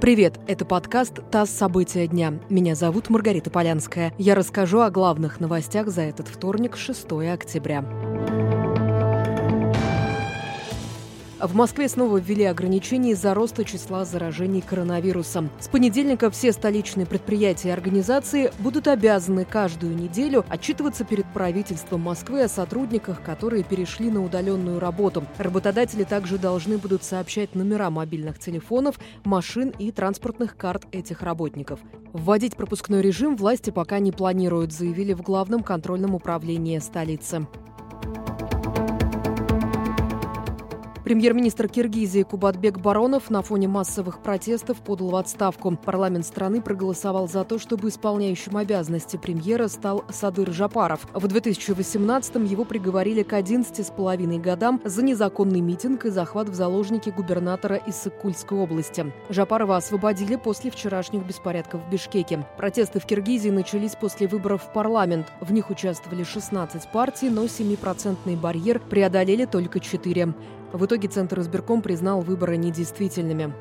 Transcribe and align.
Привет, 0.00 0.40
это 0.46 0.64
подкаст 0.64 1.20
«ТАСС. 1.30 1.50
События 1.50 2.06
дня». 2.06 2.32
Меня 2.48 2.74
зовут 2.74 3.10
Маргарита 3.10 3.50
Полянская. 3.50 4.14
Я 4.16 4.34
расскажу 4.34 4.80
о 4.80 4.90
главных 4.90 5.40
новостях 5.40 5.88
за 5.88 6.00
этот 6.00 6.26
вторник, 6.26 6.78
6 6.78 7.12
октября. 7.30 7.84
В 11.42 11.54
Москве 11.54 11.88
снова 11.88 12.18
ввели 12.18 12.44
ограничения 12.44 13.12
из-за 13.12 13.32
роста 13.32 13.64
числа 13.64 14.04
заражений 14.04 14.60
коронавирусом. 14.60 15.48
С 15.58 15.68
понедельника 15.68 16.30
все 16.30 16.52
столичные 16.52 17.06
предприятия 17.06 17.68
и 17.68 17.72
организации 17.72 18.52
будут 18.58 18.86
обязаны 18.88 19.46
каждую 19.46 19.96
неделю 19.96 20.44
отчитываться 20.50 21.04
перед 21.04 21.24
правительством 21.32 22.02
Москвы 22.02 22.42
о 22.42 22.48
сотрудниках, 22.48 23.22
которые 23.22 23.64
перешли 23.64 24.10
на 24.10 24.22
удаленную 24.22 24.80
работу. 24.80 25.24
Работодатели 25.38 26.04
также 26.04 26.36
должны 26.36 26.76
будут 26.76 27.04
сообщать 27.04 27.54
номера 27.54 27.88
мобильных 27.88 28.38
телефонов, 28.38 29.00
машин 29.24 29.72
и 29.78 29.92
транспортных 29.92 30.58
карт 30.58 30.84
этих 30.92 31.22
работников. 31.22 31.80
Вводить 32.12 32.54
пропускной 32.54 33.00
режим 33.00 33.36
власти 33.36 33.70
пока 33.70 33.98
не 33.98 34.12
планируют, 34.12 34.72
заявили 34.72 35.14
в 35.14 35.22
Главном 35.22 35.62
контрольном 35.62 36.14
управлении 36.14 36.78
столицы. 36.80 37.46
Премьер-министр 41.10 41.66
Киргизии 41.66 42.22
Кубатбек 42.22 42.78
Баронов 42.78 43.30
на 43.30 43.42
фоне 43.42 43.66
массовых 43.66 44.22
протестов 44.22 44.80
подал 44.80 45.08
в 45.08 45.16
отставку. 45.16 45.76
Парламент 45.76 46.24
страны 46.24 46.62
проголосовал 46.62 47.26
за 47.26 47.42
то, 47.42 47.58
чтобы 47.58 47.88
исполняющим 47.88 48.56
обязанности 48.56 49.16
премьера 49.16 49.66
стал 49.66 50.04
Садыр 50.08 50.52
Жапаров. 50.52 51.08
В 51.12 51.26
2018-м 51.26 52.44
его 52.44 52.64
приговорили 52.64 53.24
к 53.24 53.32
11,5 53.32 54.40
годам 54.40 54.80
за 54.84 55.02
незаконный 55.02 55.60
митинг 55.60 56.04
и 56.04 56.10
захват 56.10 56.48
в 56.48 56.54
заложники 56.54 57.10
губернатора 57.10 57.82
Иссык-Кульской 57.88 58.56
области. 58.56 59.12
Жапарова 59.30 59.78
освободили 59.78 60.36
после 60.36 60.70
вчерашних 60.70 61.26
беспорядков 61.26 61.84
в 61.84 61.90
Бишкеке. 61.90 62.46
Протесты 62.56 63.00
в 63.00 63.04
Киргизии 63.04 63.50
начались 63.50 63.96
после 63.96 64.28
выборов 64.28 64.62
в 64.62 64.72
парламент. 64.72 65.26
В 65.40 65.52
них 65.52 65.70
участвовали 65.70 66.22
16 66.22 66.92
партий, 66.92 67.30
но 67.30 67.46
7-процентный 67.46 68.36
барьер 68.36 68.78
преодолели 68.78 69.44
только 69.44 69.80
4. 69.80 70.34
В 70.72 70.84
итоге 70.84 71.08
Центр 71.08 71.40
избирком 71.40 71.82
признал 71.82 72.20
выборы 72.20 72.56
недействительными. 72.56 73.52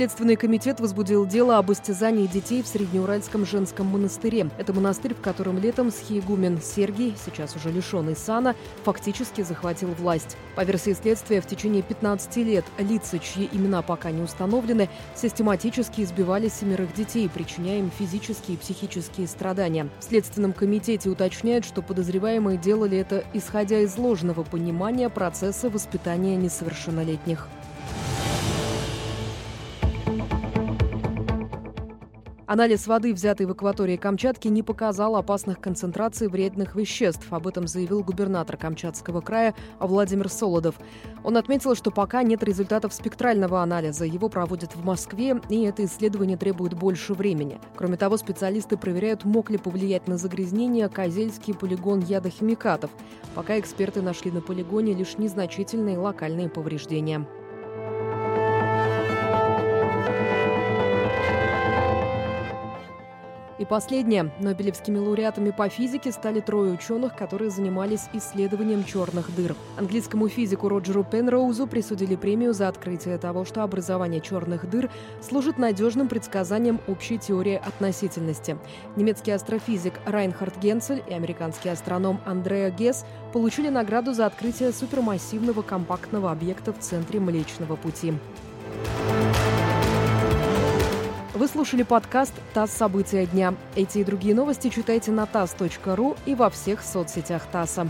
Следственный 0.00 0.36
комитет 0.36 0.80
возбудил 0.80 1.26
дело 1.26 1.58
об 1.58 1.70
истязании 1.70 2.26
детей 2.26 2.62
в 2.62 2.66
Среднеуральском 2.66 3.44
женском 3.44 3.84
монастыре. 3.88 4.48
Это 4.56 4.72
монастырь, 4.72 5.12
в 5.12 5.20
котором 5.20 5.58
летом 5.58 5.90
схиегумен 5.90 6.58
Сергий, 6.62 7.14
сейчас 7.22 7.54
уже 7.54 7.70
лишенный 7.70 8.16
сана, 8.16 8.56
фактически 8.82 9.42
захватил 9.42 9.88
власть. 9.88 10.38
По 10.56 10.64
версии 10.64 10.94
следствия, 10.94 11.42
в 11.42 11.46
течение 11.46 11.82
15 11.82 12.34
лет 12.38 12.64
лица, 12.78 13.18
чьи 13.18 13.46
имена 13.52 13.82
пока 13.82 14.10
не 14.10 14.22
установлены, 14.22 14.88
систематически 15.14 16.00
избивали 16.00 16.48
семерых 16.48 16.94
детей, 16.94 17.28
причиняя 17.28 17.80
им 17.80 17.90
физические 17.90 18.56
и 18.56 18.58
психические 18.58 19.26
страдания. 19.26 19.86
В 19.98 20.04
Следственном 20.04 20.54
комитете 20.54 21.10
уточняют, 21.10 21.66
что 21.66 21.82
подозреваемые 21.82 22.56
делали 22.56 22.96
это 22.96 23.22
исходя 23.34 23.80
из 23.80 23.98
ложного 23.98 24.44
понимания 24.44 25.10
процесса 25.10 25.68
воспитания 25.68 26.36
несовершеннолетних. 26.36 27.48
Анализ 32.52 32.88
воды, 32.88 33.14
взятый 33.14 33.46
в 33.46 33.52
акватории 33.52 33.96
Камчатки, 33.96 34.48
не 34.48 34.64
показал 34.64 35.14
опасных 35.14 35.60
концентраций 35.60 36.26
вредных 36.26 36.74
веществ. 36.74 37.24
Об 37.30 37.46
этом 37.46 37.68
заявил 37.68 38.02
губернатор 38.02 38.56
Камчатского 38.56 39.20
края 39.20 39.54
Владимир 39.78 40.28
Солодов. 40.28 40.74
Он 41.22 41.36
отметил, 41.36 41.76
что 41.76 41.92
пока 41.92 42.24
нет 42.24 42.42
результатов 42.42 42.92
спектрального 42.92 43.62
анализа. 43.62 44.04
Его 44.04 44.28
проводят 44.28 44.74
в 44.74 44.84
Москве, 44.84 45.40
и 45.48 45.62
это 45.62 45.84
исследование 45.84 46.36
требует 46.36 46.74
больше 46.74 47.14
времени. 47.14 47.60
Кроме 47.76 47.96
того, 47.96 48.16
специалисты 48.16 48.76
проверяют, 48.76 49.24
мог 49.24 49.48
ли 49.48 49.56
повлиять 49.56 50.08
на 50.08 50.18
загрязнение 50.18 50.88
Козельский 50.88 51.54
полигон 51.54 52.00
ядохимикатов. 52.00 52.90
Пока 53.36 53.60
эксперты 53.60 54.02
нашли 54.02 54.32
на 54.32 54.40
полигоне 54.40 54.92
лишь 54.92 55.18
незначительные 55.18 55.98
локальные 55.98 56.48
повреждения. 56.48 57.24
И 63.60 63.66
последнее. 63.66 64.32
Нобелевскими 64.40 64.96
лауреатами 64.96 65.50
по 65.50 65.68
физике 65.68 66.12
стали 66.12 66.40
трое 66.40 66.72
ученых, 66.72 67.14
которые 67.14 67.50
занимались 67.50 68.08
исследованием 68.14 68.84
черных 68.84 69.34
дыр. 69.36 69.54
Английскому 69.76 70.28
физику 70.28 70.70
Роджеру 70.70 71.04
Пенроузу 71.04 71.66
присудили 71.66 72.16
премию 72.16 72.54
за 72.54 72.68
открытие 72.68 73.18
того, 73.18 73.44
что 73.44 73.62
образование 73.62 74.22
черных 74.22 74.70
дыр 74.70 74.88
служит 75.20 75.58
надежным 75.58 76.08
предсказанием 76.08 76.80
общей 76.88 77.18
теории 77.18 77.60
относительности. 77.62 78.56
Немецкий 78.96 79.32
астрофизик 79.32 79.92
Райнхард 80.06 80.56
Генцель 80.56 81.02
и 81.06 81.12
американский 81.12 81.68
астроном 81.68 82.18
Андреа 82.24 82.70
Гесс 82.70 83.04
получили 83.34 83.68
награду 83.68 84.14
за 84.14 84.24
открытие 84.24 84.72
супермассивного 84.72 85.60
компактного 85.60 86.30
объекта 86.30 86.72
в 86.72 86.78
центре 86.78 87.20
Млечного 87.20 87.76
Пути. 87.76 88.14
Вы 91.40 91.48
слушали 91.48 91.84
подкаст 91.84 92.34
«ТАСС. 92.52 92.70
События 92.72 93.24
дня». 93.24 93.54
Эти 93.74 93.96
и 93.96 94.04
другие 94.04 94.34
новости 94.34 94.68
читайте 94.68 95.10
на 95.10 95.22
tass.ru 95.22 96.18
и 96.26 96.34
во 96.34 96.50
всех 96.50 96.82
соцсетях 96.82 97.46
ТАССа. 97.50 97.88